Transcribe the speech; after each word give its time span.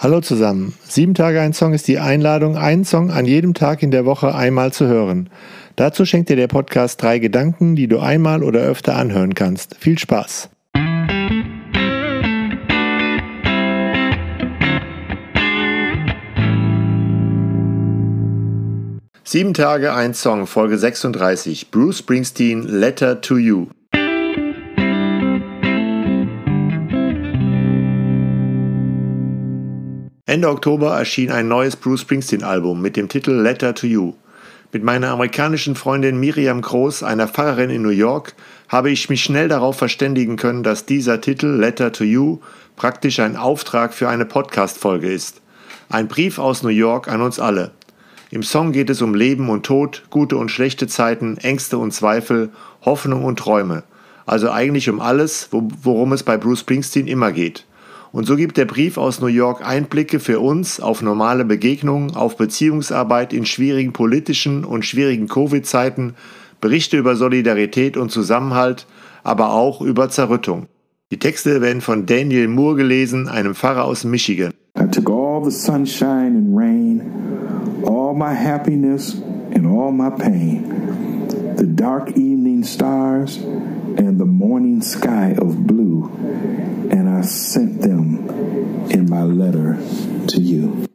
Hallo 0.00 0.20
zusammen. 0.20 0.74
Sieben 0.84 1.14
Tage 1.14 1.40
ein 1.40 1.52
Song 1.52 1.74
ist 1.74 1.88
die 1.88 1.98
Einladung, 1.98 2.56
einen 2.56 2.84
Song 2.84 3.10
an 3.10 3.24
jedem 3.24 3.52
Tag 3.52 3.82
in 3.82 3.90
der 3.90 4.04
Woche 4.04 4.32
einmal 4.32 4.72
zu 4.72 4.86
hören. 4.86 5.28
Dazu 5.74 6.04
schenkt 6.04 6.28
dir 6.28 6.36
der 6.36 6.46
Podcast 6.46 7.02
drei 7.02 7.18
Gedanken, 7.18 7.74
die 7.74 7.88
du 7.88 7.98
einmal 7.98 8.44
oder 8.44 8.60
öfter 8.60 8.94
anhören 8.94 9.34
kannst. 9.34 9.74
Viel 9.80 9.98
Spaß! 9.98 10.50
Sieben 19.24 19.52
Tage 19.52 19.94
ein 19.94 20.14
Song, 20.14 20.46
Folge 20.46 20.78
36. 20.78 21.72
Bruce 21.72 21.98
Springsteen, 21.98 22.62
Letter 22.62 23.20
to 23.20 23.36
You. 23.36 23.66
Ende 30.28 30.50
Oktober 30.50 30.94
erschien 30.94 31.32
ein 31.32 31.48
neues 31.48 31.74
Bruce 31.74 32.02
Springsteen-Album 32.02 32.82
mit 32.82 32.98
dem 32.98 33.08
Titel 33.08 33.30
Letter 33.30 33.74
to 33.74 33.86
You. 33.86 34.12
Mit 34.72 34.84
meiner 34.84 35.08
amerikanischen 35.08 35.74
Freundin 35.74 36.20
Miriam 36.20 36.60
Groß, 36.60 37.02
einer 37.02 37.28
Pfarrerin 37.28 37.70
in 37.70 37.80
New 37.80 37.88
York, 37.88 38.34
habe 38.68 38.90
ich 38.90 39.08
mich 39.08 39.24
schnell 39.24 39.48
darauf 39.48 39.78
verständigen 39.78 40.36
können, 40.36 40.62
dass 40.62 40.84
dieser 40.84 41.22
Titel 41.22 41.46
Letter 41.46 41.92
to 41.92 42.04
You 42.04 42.40
praktisch 42.76 43.20
ein 43.20 43.36
Auftrag 43.38 43.94
für 43.94 44.10
eine 44.10 44.26
Podcast-Folge 44.26 45.10
ist. 45.10 45.40
Ein 45.88 46.08
Brief 46.08 46.38
aus 46.38 46.62
New 46.62 46.68
York 46.68 47.08
an 47.08 47.22
uns 47.22 47.40
alle. 47.40 47.70
Im 48.30 48.42
Song 48.42 48.72
geht 48.72 48.90
es 48.90 49.00
um 49.00 49.14
Leben 49.14 49.48
und 49.48 49.64
Tod, 49.64 50.02
gute 50.10 50.36
und 50.36 50.50
schlechte 50.50 50.88
Zeiten, 50.88 51.38
Ängste 51.38 51.78
und 51.78 51.94
Zweifel, 51.94 52.50
Hoffnung 52.82 53.24
und 53.24 53.38
Träume. 53.38 53.82
Also 54.26 54.50
eigentlich 54.50 54.90
um 54.90 55.00
alles, 55.00 55.48
worum 55.50 56.12
es 56.12 56.22
bei 56.22 56.36
Bruce 56.36 56.60
Springsteen 56.60 57.06
immer 57.06 57.32
geht. 57.32 57.64
Und 58.10 58.26
so 58.26 58.36
gibt 58.36 58.56
der 58.56 58.64
Brief 58.64 58.96
aus 58.96 59.20
New 59.20 59.26
York 59.26 59.66
Einblicke 59.66 60.18
für 60.18 60.40
uns 60.40 60.80
auf 60.80 61.02
normale 61.02 61.44
Begegnungen, 61.44 62.16
auf 62.16 62.36
Beziehungsarbeit 62.36 63.32
in 63.32 63.44
schwierigen 63.44 63.92
politischen 63.92 64.64
und 64.64 64.84
schwierigen 64.84 65.28
Covid-Zeiten, 65.28 66.14
Berichte 66.60 66.96
über 66.96 67.16
Solidarität 67.16 67.96
und 67.96 68.10
Zusammenhalt, 68.10 68.86
aber 69.22 69.52
auch 69.52 69.80
über 69.80 70.08
Zerrüttung. 70.08 70.66
Die 71.10 71.18
Texte 71.18 71.60
werden 71.60 71.80
von 71.80 72.06
Daniel 72.06 72.48
Moore 72.48 72.76
gelesen, 72.76 73.28
einem 73.28 73.54
Pfarrer 73.54 73.84
aus 73.84 74.04
Michigan. 74.04 74.52
I 74.78 74.86
took 74.86 75.08
all 75.10 75.42
the 75.42 75.50
sunshine 75.50 76.36
and 76.36 76.56
rain, 76.56 77.02
all 77.84 78.14
my 78.14 78.34
happiness 78.34 79.20
and 79.54 79.66
all 79.66 79.90
my 79.90 80.10
pain, 80.10 80.64
the 81.56 81.66
dark 81.66 82.10
evening 82.10 82.62
stars 82.62 83.38
and 83.98 84.18
the 84.18 84.24
morning 84.24 84.80
sky 84.80 85.34
of 85.36 85.66
blue, 85.66 86.04
and 86.90 87.08
I 87.08 87.22
sent 87.22 87.82
them 87.82 88.30
in 88.90 89.10
my 89.10 89.22
letter 89.22 89.76
to 90.28 90.40
you. 90.40 90.86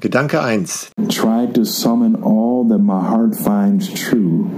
Gedanke 0.00 0.96
1. 0.96 1.08
Try 1.10 1.44
to 1.52 1.66
summon 1.66 2.22
all 2.22 2.64
that 2.64 2.78
my 2.78 3.06
heart 3.06 3.36
finds 3.36 3.92
true 3.92 4.50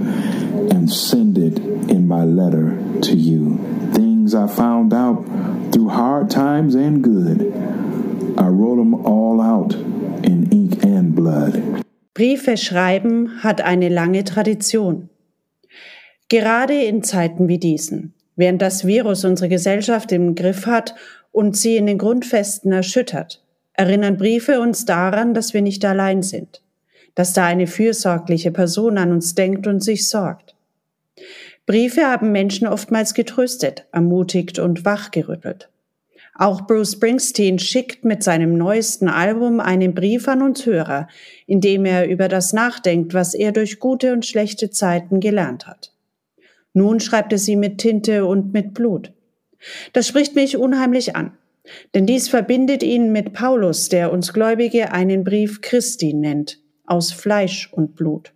and 0.71 0.89
send 0.89 1.37
it 1.37 1.59
in 1.59 2.07
my 2.07 2.23
letter 2.23 2.79
to 3.01 3.13
you. 3.13 3.57
Things 3.91 4.33
I 4.33 4.47
found 4.47 4.93
out 4.93 5.25
through 5.73 5.89
hard 5.89 6.29
times 6.29 6.75
and 6.75 7.03
good. 7.03 7.41
I 8.37 8.47
wrote 8.47 8.77
them 8.77 8.93
all 9.05 9.41
out 9.41 9.73
in 9.73 10.47
ink 10.49 10.62
and 10.62 10.62
blood. 10.62 10.62
Briefe 12.13 12.57
schreiben 12.57 13.43
hat 13.43 13.61
eine 13.61 13.89
lange 13.89 14.23
Tradition. 14.23 15.09
Gerade 16.29 16.81
in 16.83 17.03
Zeiten 17.03 17.47
wie 17.47 17.57
diesen, 17.57 18.13
während 18.35 18.61
das 18.61 18.85
Virus 18.85 19.25
unsere 19.25 19.49
Gesellschaft 19.49 20.11
im 20.11 20.35
Griff 20.35 20.65
hat 20.65 20.95
und 21.31 21.57
sie 21.57 21.77
in 21.77 21.85
den 21.85 21.97
Grundfesten 21.97 22.71
erschüttert, 22.71 23.43
erinnern 23.73 24.17
Briefe 24.17 24.59
uns 24.59 24.85
daran, 24.85 25.33
dass 25.33 25.53
wir 25.53 25.61
nicht 25.61 25.83
allein 25.85 26.23
sind, 26.23 26.61
dass 27.15 27.33
da 27.33 27.45
eine 27.45 27.67
fürsorgliche 27.67 28.51
Person 28.51 28.97
an 28.97 29.11
uns 29.11 29.35
denkt 29.35 29.67
und 29.67 29.83
sich 29.83 30.09
sorgt. 30.09 30.55
Briefe 31.65 32.05
haben 32.05 32.31
Menschen 32.31 32.67
oftmals 32.67 33.13
getröstet, 33.13 33.85
ermutigt 33.91 34.59
und 34.59 34.85
wachgerüttelt. 34.85 35.69
Auch 36.35 36.65
Bruce 36.65 36.93
Springsteen 36.93 37.59
schickt 37.59 38.05
mit 38.05 38.23
seinem 38.23 38.57
neuesten 38.57 39.07
Album 39.07 39.59
einen 39.59 39.93
Brief 39.93 40.27
an 40.27 40.41
uns 40.41 40.65
Hörer, 40.65 41.07
in 41.45 41.61
dem 41.61 41.85
er 41.85 42.07
über 42.07 42.27
das 42.27 42.53
nachdenkt, 42.53 43.13
was 43.13 43.35
er 43.35 43.51
durch 43.51 43.79
gute 43.79 44.13
und 44.13 44.25
schlechte 44.25 44.71
Zeiten 44.71 45.19
gelernt 45.19 45.67
hat. 45.67 45.93
Nun 46.73 46.99
schreibt 46.99 47.31
er 47.33 47.37
sie 47.37 47.55
mit 47.55 47.77
Tinte 47.77 48.25
und 48.25 48.51
mit 48.51 48.73
Blut. 48.73 49.13
Das 49.93 50.07
spricht 50.07 50.35
mich 50.35 50.57
unheimlich 50.57 51.15
an, 51.15 51.37
denn 51.93 52.07
dies 52.07 52.29
verbindet 52.29 52.81
ihn 52.81 53.11
mit 53.11 53.33
Paulus, 53.33 53.89
der 53.89 54.11
uns 54.11 54.33
Gläubige 54.33 54.91
einen 54.91 55.23
Brief 55.23 55.61
Christi 55.61 56.13
nennt, 56.13 56.59
aus 56.87 57.11
Fleisch 57.11 57.71
und 57.71 57.95
Blut. 57.95 58.33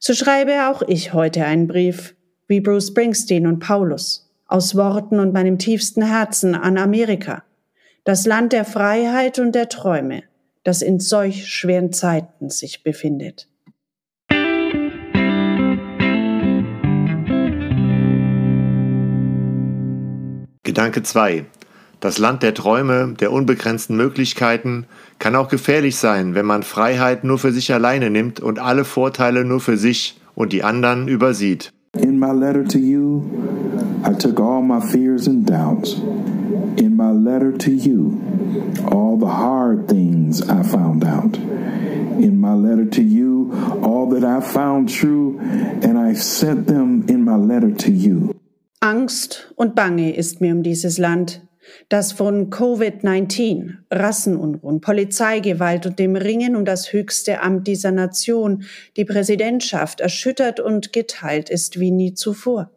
So 0.00 0.12
schreibe 0.12 0.68
auch 0.68 0.82
ich 0.82 1.12
heute 1.12 1.44
einen 1.44 1.68
Brief, 1.68 2.16
wie 2.48 2.60
Bruce 2.60 2.88
Springsteen 2.88 3.46
und 3.46 3.60
Paulus 3.60 4.25
aus 4.46 4.76
Worten 4.76 5.18
und 5.18 5.32
meinem 5.32 5.58
tiefsten 5.58 6.02
Herzen 6.02 6.54
an 6.54 6.78
Amerika, 6.78 7.42
das 8.04 8.26
Land 8.26 8.52
der 8.52 8.64
Freiheit 8.64 9.38
und 9.38 9.54
der 9.54 9.68
Träume, 9.68 10.22
das 10.62 10.82
in 10.82 11.00
solch 11.00 11.48
schweren 11.48 11.92
Zeiten 11.92 12.50
sich 12.50 12.82
befindet. 12.82 13.48
Gedanke 20.62 21.02
2. 21.02 21.46
Das 22.00 22.18
Land 22.18 22.42
der 22.42 22.52
Träume, 22.52 23.14
der 23.18 23.32
unbegrenzten 23.32 23.96
Möglichkeiten 23.96 24.86
kann 25.18 25.34
auch 25.34 25.48
gefährlich 25.48 25.96
sein, 25.96 26.34
wenn 26.34 26.44
man 26.44 26.62
Freiheit 26.62 27.24
nur 27.24 27.38
für 27.38 27.52
sich 27.52 27.72
alleine 27.72 28.10
nimmt 28.10 28.40
und 28.40 28.58
alle 28.58 28.84
Vorteile 28.84 29.44
nur 29.44 29.60
für 29.60 29.78
sich 29.78 30.20
und 30.34 30.52
die 30.52 30.62
anderen 30.62 31.08
übersieht. 31.08 31.72
In 31.98 32.18
my 32.18 32.32
letter 32.32 32.64
to 32.64 32.78
you, 32.78 33.22
I 34.04 34.12
took 34.12 34.38
all 34.40 34.62
my 34.62 34.80
fears 34.80 35.26
and 35.26 35.44
doubts. 35.44 35.94
In 36.76 36.94
my 36.96 37.10
letter 37.10 37.52
to 37.52 37.70
you, 37.70 38.20
all 38.90 39.16
the 39.16 39.26
hard 39.26 39.88
things 39.88 40.42
I 40.42 40.62
found 40.62 41.04
out. 41.04 41.36
In 41.36 42.38
my 42.40 42.54
letter 42.54 42.86
to 42.86 43.02
you, 43.02 43.52
all 43.82 44.06
that 44.10 44.24
I 44.24 44.40
found 44.40 44.88
true, 44.88 45.38
and 45.82 45.98
I 45.98 46.14
sent 46.14 46.66
them 46.66 47.06
in 47.08 47.24
my 47.24 47.36
letter 47.36 47.72
to 47.72 47.90
you. 47.90 48.34
Angst 48.80 49.52
und 49.56 49.74
Bange 49.74 50.14
ist 50.14 50.40
mir 50.40 50.52
um 50.52 50.62
dieses 50.62 50.98
Land, 50.98 51.40
das 51.88 52.12
von 52.12 52.50
Covid-19, 52.50 53.78
Rassenunruhen, 53.90 54.80
Polizeigewalt 54.80 55.86
und 55.86 55.98
dem 55.98 56.14
Ringen 56.16 56.56
um 56.56 56.64
das 56.64 56.92
höchste 56.92 57.40
Amt 57.42 57.66
dieser 57.66 57.90
Nation, 57.90 58.64
die 58.96 59.04
Präsidentschaft, 59.04 60.00
erschüttert 60.00 60.60
und 60.60 60.92
geteilt 60.92 61.50
ist 61.50 61.80
wie 61.80 61.90
nie 61.90 62.14
zuvor. 62.14 62.70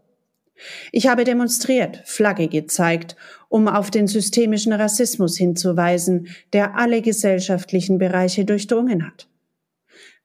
Ich 0.91 1.07
habe 1.07 1.23
demonstriert, 1.23 2.01
Flagge 2.05 2.47
gezeigt, 2.47 3.15
um 3.47 3.67
auf 3.67 3.91
den 3.91 4.07
systemischen 4.07 4.73
Rassismus 4.73 5.37
hinzuweisen, 5.37 6.27
der 6.53 6.77
alle 6.77 7.01
gesellschaftlichen 7.01 7.97
Bereiche 7.97 8.45
durchdrungen 8.45 9.05
hat. 9.05 9.27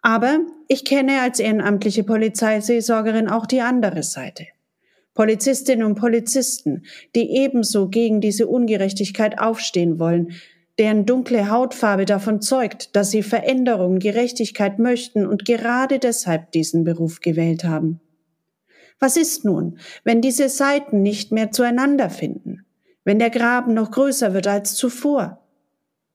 Aber 0.03 0.41
ich 0.69 0.85
kenne 0.85 1.23
als 1.23 1.41
ehrenamtliche 1.41 2.05
Polizeiseelsorgerin 2.05 3.29
auch 3.29 3.47
die 3.47 3.63
andere 3.63 4.03
Seite. 4.03 4.47
Polizistinnen 5.15 5.87
und 5.87 5.95
Polizisten, 5.95 6.83
die 7.15 7.37
ebenso 7.37 7.89
gegen 7.89 8.21
diese 8.21 8.47
Ungerechtigkeit 8.49 9.39
aufstehen 9.39 9.99
wollen, 9.99 10.33
deren 10.79 11.07
dunkle 11.07 11.51
Hautfarbe 11.51 12.05
davon 12.05 12.41
zeugt, 12.41 12.97
dass 12.97 13.13
sie 13.13 13.23
Veränderung, 13.23 14.01
Gerechtigkeit 14.01 14.79
möchten 14.79 15.25
und 15.25 15.45
gerade 15.45 16.01
deshalb 16.01 16.51
diesen 16.51 16.85
Beruf 16.85 17.21
gewählt 17.21 17.65
haben. 17.65 18.01
Was 19.01 19.17
ist 19.17 19.45
nun, 19.45 19.79
wenn 20.05 20.21
diese 20.21 20.49
Seiten 20.49 21.03
nicht 21.03 21.33
mehr 21.33 21.51
zueinander 21.51 22.11
finden, 22.11 22.65
wenn 23.05 23.19
der 23.19 23.31
Graben 23.31 23.75
noch 23.75 23.91
größer 23.91 24.35
wird 24.35 24.47
als 24.47 24.75
zuvor? 24.75 25.41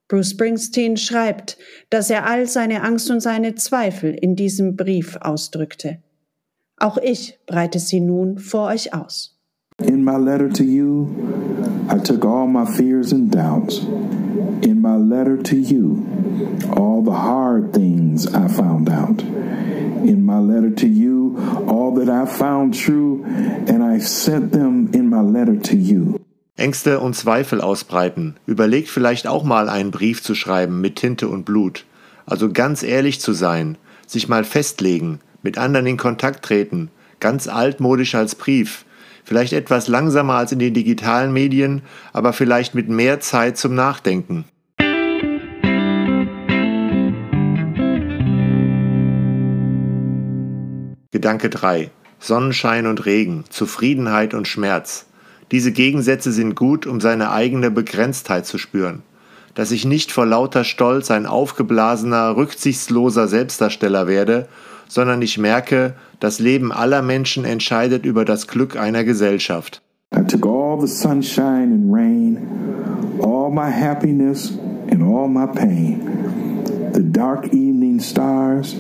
Bruce 0.08 0.32
Springsteen 0.32 0.98
schreibt, 0.98 1.58
dass 1.92 2.10
er 2.10 2.26
all 2.26 2.48
seine 2.48 2.82
Angst 2.82 3.12
und 3.12 3.20
seine 3.20 3.56
Zweifel 3.56 4.12
in 4.14 4.36
diesem 4.36 4.76
Brief 4.76 5.18
ausdrückte. 5.22 6.00
Auch 6.78 6.98
ich 6.98 7.38
breite 7.46 7.78
sie 7.78 8.00
nun 8.00 8.40
vor 8.40 8.70
euch 8.70 8.94
aus. 8.94 9.38
In 9.82 10.04
my 10.04 10.18
letter 10.18 10.50
to 10.50 10.64
you, 10.64 11.08
I 11.90 12.00
took 12.00 12.26
all 12.26 12.48
my 12.48 12.66
fears 12.66 13.14
and 13.14 13.34
doubts. 13.34 13.82
In 14.62 14.82
my 14.82 14.96
letter 14.96 15.38
to 15.44 15.56
you, 15.56 16.06
all 16.76 17.04
the 17.04 17.12
hard 17.12 17.74
things 17.74 18.26
I 18.28 18.48
found 18.48 18.90
out. 18.90 19.22
In 19.22 20.26
my 20.26 20.40
letter 20.40 20.74
to 20.76 20.88
you, 20.88 21.38
all 21.68 21.94
that 21.96 22.10
I 22.10 22.26
found 22.26 22.74
true, 22.74 23.24
and 23.68 23.84
I 23.84 24.00
sent 24.00 24.52
them 24.52 24.92
in 24.94 25.10
my 25.10 25.22
letter 25.22 25.60
to 25.62 25.76
you. 25.76 26.20
Ängste 26.56 27.00
und 27.00 27.16
Zweifel 27.16 27.62
ausbreiten. 27.62 28.36
Überlegt 28.46 28.90
vielleicht 28.90 29.28
auch 29.28 29.44
mal 29.44 29.70
einen 29.70 29.92
Brief 29.92 30.22
zu 30.22 30.36
schreiben 30.36 30.82
mit 30.82 30.98
Tinte 30.98 31.28
und 31.28 31.46
Blut. 31.46 31.86
Also 32.26 32.52
ganz 32.52 32.84
ehrlich 32.84 33.20
zu 33.20 33.34
sein, 33.34 33.78
sich 34.08 34.30
mal 34.30 34.44
festlegen, 34.44 35.20
mit 35.42 35.58
anderen 35.58 35.86
in 35.88 35.98
Kontakt 35.98 36.46
treten, 36.46 36.92
ganz 37.20 37.48
altmodisch 37.48 38.16
als 38.16 38.36
Brief, 38.36 38.86
Vielleicht 39.30 39.54
etwas 39.54 39.88
langsamer 39.88 40.34
als 40.34 40.54
in 40.54 40.58
den 40.58 40.74
digitalen 40.74 41.32
Medien, 41.32 41.84
aber 42.14 42.34
vielleicht 42.34 42.74
mit 42.74 42.90
mehr 42.90 43.20
Zeit 43.20 43.60
zum 43.60 43.76
Nachdenken. 43.76 44.46
Gedanke 51.12 51.52
3. 51.52 51.92
Sonnenschein 52.18 52.88
und 52.88 53.06
Regen, 53.06 53.44
Zufriedenheit 53.52 54.34
und 54.34 54.48
Schmerz. 54.48 55.06
Diese 55.52 55.72
Gegensätze 55.72 56.32
sind 56.32 56.56
gut, 56.56 56.88
um 56.88 57.00
seine 57.00 57.30
eigene 57.30 57.70
Begrenztheit 57.70 58.48
zu 58.48 58.58
spüren. 58.58 59.04
Dass 59.60 59.72
ich 59.72 59.84
nicht 59.84 60.14
vor 60.14 60.26
lauter 60.26 60.64
Stolz 60.64 61.12
ein 61.12 61.26
aufgeblasener, 61.26 62.38
rücksichtsloser 62.38 63.28
Selbstdarsteller 63.28 64.08
werde, 64.08 64.48
sondern 64.88 65.22
ich 65.22 65.38
merke, 65.38 65.96
das 66.22 66.40
Leben 66.40 66.72
aller 66.72 67.02
Menschen 67.02 67.44
entscheidet 67.44 68.06
über 68.06 68.24
das 68.24 68.48
Glück 68.48 68.78
einer 68.78 69.04
Gesellschaft. 69.04 69.82
I 70.16 70.22
took 70.26 70.46
all 70.46 70.80
the 70.80 70.88
sunshine 70.88 71.74
and 71.74 71.94
rain, 71.94 72.48
all 73.22 73.52
my 73.52 73.70
happiness 73.70 74.58
and 74.90 75.04
all 75.04 75.28
my 75.28 75.46
pain, 75.46 76.08
the 76.94 77.04
dark 77.04 77.48
evening 77.48 78.00
stars 78.00 78.76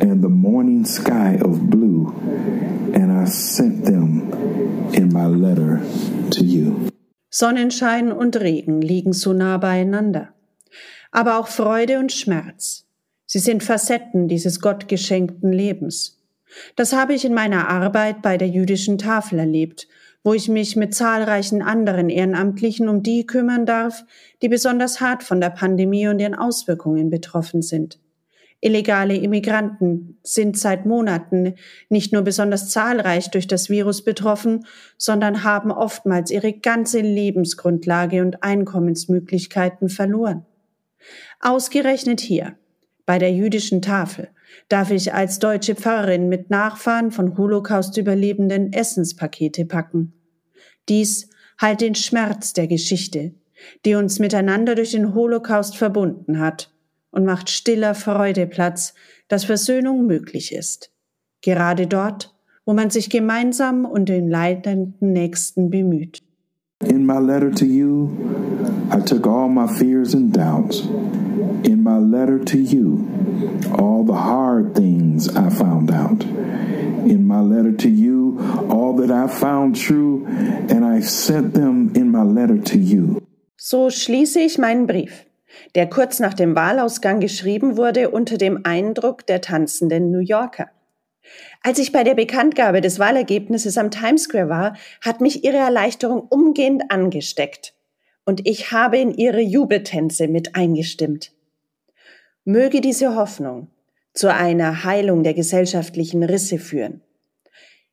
and 0.00 0.24
the 0.24 0.28
morning 0.28 0.84
sky 0.84 1.38
of 1.40 1.70
blue, 1.70 2.12
and 2.94 3.12
I 3.12 3.30
sent 3.30 3.84
them 3.84 4.32
in 4.92 5.12
my 5.12 5.26
letter 5.26 5.80
to 6.32 6.42
you. 6.42 6.95
Sonnenschein 7.38 8.12
und 8.12 8.40
Regen 8.40 8.80
liegen 8.80 9.12
so 9.12 9.34
nah 9.34 9.58
beieinander. 9.58 10.32
Aber 11.10 11.38
auch 11.38 11.48
Freude 11.48 11.98
und 11.98 12.10
Schmerz. 12.10 12.86
Sie 13.26 13.40
sind 13.40 13.62
Facetten 13.62 14.26
dieses 14.26 14.58
gottgeschenkten 14.62 15.52
Lebens. 15.52 16.18
Das 16.76 16.94
habe 16.94 17.12
ich 17.12 17.26
in 17.26 17.34
meiner 17.34 17.68
Arbeit 17.68 18.22
bei 18.22 18.38
der 18.38 18.48
jüdischen 18.48 18.96
Tafel 18.96 19.38
erlebt, 19.38 19.86
wo 20.24 20.32
ich 20.32 20.48
mich 20.48 20.76
mit 20.76 20.94
zahlreichen 20.94 21.60
anderen 21.60 22.08
Ehrenamtlichen 22.08 22.88
um 22.88 23.02
die 23.02 23.26
kümmern 23.26 23.66
darf, 23.66 24.06
die 24.40 24.48
besonders 24.48 25.02
hart 25.02 25.22
von 25.22 25.38
der 25.38 25.50
Pandemie 25.50 26.08
und 26.08 26.20
ihren 26.20 26.34
Auswirkungen 26.34 27.10
betroffen 27.10 27.60
sind. 27.60 27.98
Illegale 28.60 29.16
Immigranten 29.16 30.18
sind 30.22 30.58
seit 30.58 30.86
Monaten 30.86 31.54
nicht 31.88 32.12
nur 32.12 32.22
besonders 32.22 32.70
zahlreich 32.70 33.30
durch 33.30 33.46
das 33.46 33.68
Virus 33.68 34.02
betroffen, 34.02 34.66
sondern 34.96 35.44
haben 35.44 35.70
oftmals 35.70 36.30
ihre 36.30 36.52
ganze 36.52 37.00
Lebensgrundlage 37.00 38.22
und 38.22 38.42
Einkommensmöglichkeiten 38.42 39.88
verloren. 39.88 40.46
Ausgerechnet 41.40 42.20
hier, 42.20 42.56
bei 43.04 43.18
der 43.18 43.32
jüdischen 43.32 43.82
Tafel, 43.82 44.30
darf 44.68 44.90
ich 44.90 45.12
als 45.12 45.38
deutsche 45.38 45.74
Pfarrerin 45.74 46.28
mit 46.28 46.50
Nachfahren 46.50 47.10
von 47.10 47.36
Holocaust-Überlebenden 47.36 48.72
Essenspakete 48.72 49.66
packen. 49.66 50.14
Dies 50.88 51.28
halt 51.58 51.82
den 51.82 51.94
Schmerz 51.94 52.52
der 52.54 52.66
Geschichte, 52.66 53.34
die 53.84 53.94
uns 53.94 54.18
miteinander 54.18 54.74
durch 54.74 54.92
den 54.92 55.14
Holocaust 55.14 55.76
verbunden 55.76 56.38
hat 56.38 56.70
und 57.16 57.24
macht 57.24 57.48
stiller 57.48 57.94
Freude 57.94 58.46
Platz, 58.46 58.92
dass 59.28 59.44
Versöhnung 59.44 60.06
möglich 60.06 60.54
ist. 60.54 60.92
Gerade 61.40 61.86
dort, 61.86 62.34
wo 62.66 62.74
man 62.74 62.90
sich 62.90 63.08
gemeinsam 63.08 63.86
um 63.86 64.04
den 64.04 64.28
leidenden 64.28 65.12
Nächsten 65.12 65.70
bemüht. 65.70 66.22
In 66.84 67.06
my 67.06 67.18
letter 67.18 67.50
to 67.50 67.64
you, 67.64 68.10
I 68.92 69.00
took 69.00 69.26
all 69.26 69.48
my 69.48 69.66
fears 69.66 70.14
and 70.14 70.36
doubts. 70.36 70.82
In 71.62 71.82
my 71.82 71.98
letter 71.98 72.38
to 72.44 72.58
you, 72.58 73.08
all 73.72 74.04
the 74.04 74.12
hard 74.12 74.74
things 74.74 75.30
I 75.30 75.48
found 75.48 75.90
out. 75.90 76.22
In 76.22 77.26
my 77.26 77.40
letter 77.40 77.74
to 77.78 77.88
you, 77.88 78.38
all 78.68 78.94
that 78.98 79.10
I 79.10 79.26
found 79.26 79.74
true, 79.74 80.26
and 80.68 80.84
I 80.84 81.00
sent 81.00 81.54
them 81.54 81.92
in 81.94 82.10
my 82.10 82.22
letter 82.22 82.58
to 82.58 82.78
you. 82.78 83.22
So 83.56 83.88
schließe 83.88 84.40
ich 84.40 84.58
meinen 84.58 84.86
Brief 84.86 85.25
der 85.74 85.88
kurz 85.88 86.20
nach 86.20 86.34
dem 86.34 86.54
Wahlausgang 86.54 87.20
geschrieben 87.20 87.76
wurde 87.76 88.10
unter 88.10 88.38
dem 88.38 88.60
Eindruck 88.64 89.26
der 89.26 89.40
tanzenden 89.40 90.10
New 90.10 90.20
Yorker. 90.20 90.70
Als 91.62 91.78
ich 91.78 91.92
bei 91.92 92.04
der 92.04 92.14
Bekanntgabe 92.14 92.80
des 92.80 92.98
Wahlergebnisses 92.98 93.78
am 93.78 93.90
Times 93.90 94.24
Square 94.24 94.48
war, 94.48 94.76
hat 95.00 95.20
mich 95.20 95.44
ihre 95.44 95.56
Erleichterung 95.56 96.20
umgehend 96.20 96.90
angesteckt. 96.90 97.74
Und 98.24 98.46
ich 98.46 98.72
habe 98.72 98.98
in 98.98 99.12
ihre 99.12 99.40
Jubeltänze 99.40 100.28
mit 100.28 100.54
eingestimmt. 100.54 101.32
Möge 102.44 102.80
diese 102.80 103.16
Hoffnung 103.16 103.68
zu 104.12 104.32
einer 104.32 104.84
Heilung 104.84 105.22
der 105.22 105.34
gesellschaftlichen 105.34 106.22
Risse 106.22 106.58
führen. 106.58 107.02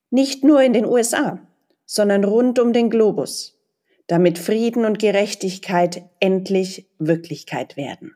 Nicht 0.09 0.43
nur 0.43 0.61
in 0.61 0.73
den 0.73 0.85
USA, 0.85 1.39
sondern 1.85 2.23
rund 2.23 2.59
um 2.59 2.73
den 2.73 2.89
Globus 2.89 3.59
damit 4.07 4.37
Frieden 4.37 4.85
und 4.85 4.99
Gerechtigkeit 4.99 6.03
endlich 6.19 6.87
Wirklichkeit 6.99 7.77
werden. 7.77 8.15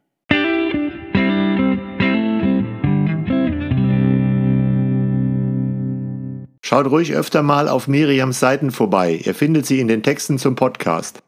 Schaut 6.61 6.87
ruhig 6.91 7.13
öfter 7.13 7.43
mal 7.43 7.69
auf 7.69 7.87
Miriams 7.87 8.41
Seiten 8.41 8.71
vorbei. 8.71 9.21
Ihr 9.23 9.33
findet 9.33 9.65
sie 9.65 9.79
in 9.79 9.87
den 9.87 10.03
Texten 10.03 10.37
zum 10.37 10.55
Podcast. 10.55 11.23